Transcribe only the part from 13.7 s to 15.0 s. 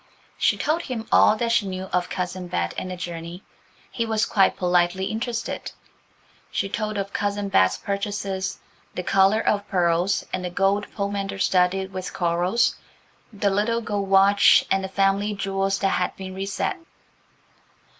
gold watch, and the